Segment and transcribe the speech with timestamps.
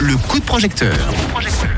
[0.00, 0.96] Le coup de projecteur.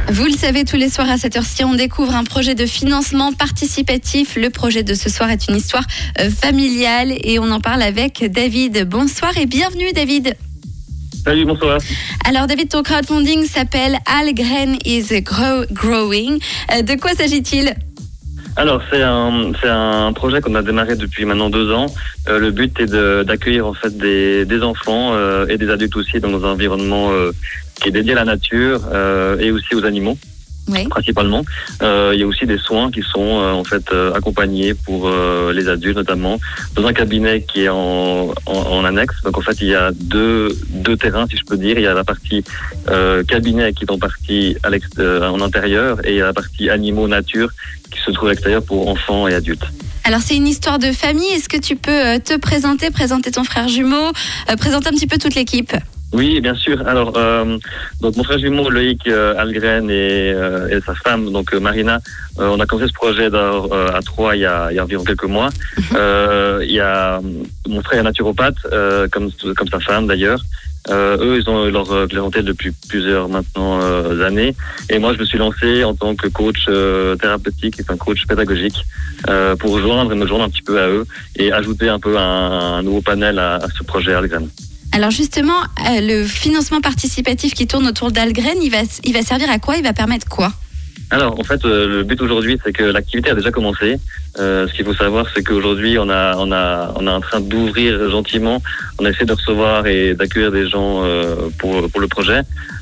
[0.09, 3.35] Vous le savez, tous les soirs à cette heure-ci, on découvre un projet de financement
[3.35, 4.37] participatif.
[4.37, 5.85] Le projet de ce soir est une histoire
[6.21, 8.89] euh, familiale et on en parle avec David.
[8.89, 10.37] Bonsoir et bienvenue David.
[11.23, 11.79] Salut, bonsoir.
[12.27, 16.39] Alors David, ton crowdfunding s'appelle Algren is Grow- Growing.
[16.75, 17.75] Euh, de quoi s'agit-il?
[18.59, 21.87] Alors, c'est un, c'est un projet qu'on a démarré depuis maintenant deux ans.
[22.29, 22.87] Euh, le but est
[23.25, 27.33] d'accueillir en fait des, des enfants euh, et des adultes aussi dans un environnement euh,
[27.75, 28.81] qui est dédié à la nature
[29.39, 30.17] et aussi aux animaux
[30.69, 30.89] Oui.
[30.89, 31.45] principalement.
[31.83, 35.07] Euh, il y a aussi des soins qui sont euh, en fait euh, accompagnés pour
[35.07, 36.41] euh, les adultes notamment
[36.75, 39.15] dans un cabinet qui est en, en, en annexe.
[39.25, 41.79] Donc en fait il y a deux, deux terrains si je peux dire.
[41.79, 42.43] Il y a la partie
[42.89, 46.33] euh, cabinet qui est en partie à euh, en intérieur et il y a la
[46.33, 47.51] partie animaux nature
[47.93, 49.67] qui se trouve à l'extérieur pour enfants et adultes.
[50.03, 51.29] Alors c'est une histoire de famille.
[51.29, 54.11] Est-ce que tu peux te présenter, présenter ton frère jumeau,
[54.51, 55.73] euh, présenter un petit peu toute l'équipe?
[56.13, 56.87] Oui, bien sûr.
[56.87, 57.59] Alors, euh,
[58.01, 62.01] donc mon frère jumeau Loïc euh, Algren et, euh, et sa femme, donc euh, Marina,
[62.39, 64.85] euh, on a commencé ce projet euh, à Troyes il y, a, il y a
[64.85, 65.49] environ quelques mois.
[65.95, 67.21] Euh, il y a
[67.69, 70.41] mon frère est naturopathe, euh, comme comme sa femme d'ailleurs.
[70.89, 74.55] Euh, eux, ils ont leur clientèle depuis plusieurs maintenant euh, années.
[74.89, 78.85] Et moi, je me suis lancé en tant que coach euh, thérapeutique, enfin coach pédagogique,
[79.29, 81.05] euh, pour rejoindre et me joindre un petit peu à eux
[81.35, 84.49] et ajouter un peu un, un nouveau panel à, à ce projet Algren.
[84.97, 89.51] Alors justement, euh, le financement participatif qui tourne autour d'Algren, il va, il va servir
[89.51, 89.77] à quoi?
[89.77, 90.51] Il va permettre quoi?
[91.11, 93.99] Alors, en fait, euh, le but aujourd'hui, c'est que l'activité a déjà commencé.
[94.39, 97.41] Euh, ce qu'il faut savoir, c'est qu'aujourd'hui, on a, on a, on est en train
[97.41, 98.61] d'ouvrir gentiment.
[98.99, 102.41] On essaie de recevoir et d'accueillir des gens euh, pour, pour le projet.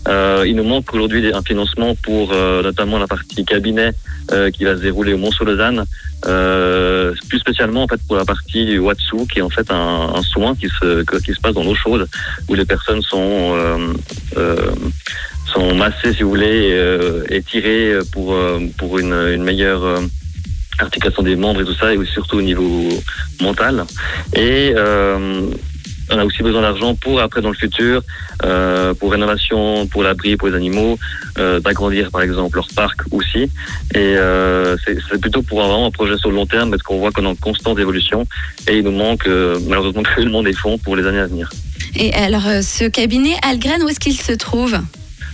[0.09, 3.93] Euh, il nous manque aujourd'hui un financement pour euh, notamment la partie cabinet
[4.33, 5.85] euh, qui va se dérouler au Mont-sur-Lausanne.
[6.27, 10.23] Euh, plus spécialement en fait pour la partie Watsu, qui est en fait un, un
[10.23, 12.09] soin qui se, qui se passe dans l'eau chaude,
[12.49, 13.55] où les personnes sont
[15.55, 20.01] sont massées, si vous voulez, euh, et tirées pour, euh, pour une, meilleure euh,
[20.79, 22.89] articulation des membres et tout ça, et surtout au niveau
[23.41, 23.85] mental.
[24.35, 24.75] Et
[26.11, 28.03] on a aussi besoin d'argent pour après dans le futur,
[28.99, 30.99] pour rénovation, pour l'abri, pour les animaux,
[31.37, 33.49] d'agrandir par exemple leur parc aussi.
[33.95, 34.17] Et
[34.85, 37.29] c'est plutôt pour vraiment un projet sur le long terme parce qu'on voit qu'on est
[37.29, 38.27] en constante évolution
[38.69, 39.27] et il nous manque
[39.69, 41.49] malheureusement cruellement des fonds pour les années à venir.
[41.95, 44.77] Et alors ce cabinet Algren, où est-ce qu'il se trouve?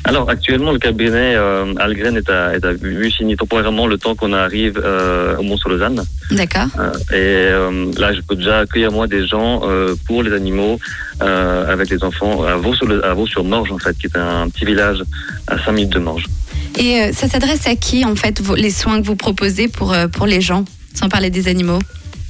[0.04, 2.72] Alors actuellement, le cabinet euh, Algren est à, est à
[3.36, 6.02] temporairement le temps qu'on arrive euh, au Mont-sur-Lausanne.
[6.30, 6.66] D'accord.
[6.78, 6.92] Euh,
[7.92, 9.62] et là, je peux déjà accueillir moi des gens
[10.06, 10.78] pour les animaux
[11.20, 15.02] avec les enfants à Vaux-sur- à Vaux-sur-Morge en fait, qui est un petit village
[15.46, 16.24] à 5 minutes de Morges.
[16.78, 20.26] Et ça s'adresse à qui en fait vos- les soins que vous proposez pour, pour
[20.26, 21.78] les gens, sans parler des animaux?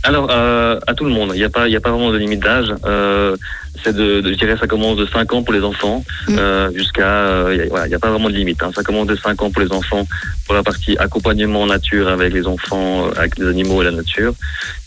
[0.03, 1.33] Alors, euh, à tout le monde.
[1.35, 2.73] Il n'y a pas, y a pas vraiment de limite d'âge.
[2.87, 3.37] Euh,
[3.85, 6.37] c'est de, de- je dirais, ça commence de 5 ans pour les enfants Mm.
[6.39, 8.63] euh, jusqu'à, euh, il voilà, n'y a pas vraiment de limite.
[8.63, 8.71] Hein.
[8.75, 10.07] Ça commence de 5 ans pour les enfants
[10.47, 13.93] pour la partie accompagnement en nature avec les enfants, euh, avec les animaux et la
[13.93, 14.35] nature.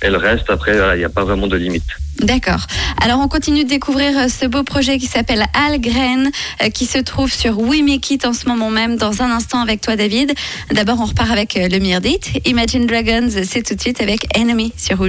[0.04, 1.84] Et le reste, après, voilà, il n'y a pas vraiment de limite.
[2.20, 2.68] D'accord.
[3.04, 6.30] Alors on continue de découvrir euh, ce beau projet qui s'appelle Algren,
[6.74, 9.82] qui se trouve sur We Make It en ce moment même, dans un instant avec
[9.82, 10.34] toi David.
[10.72, 12.30] D'abord on repart avec le date.
[12.46, 15.00] Imagine Dragons, c'est tout de suite avec Enemy sur.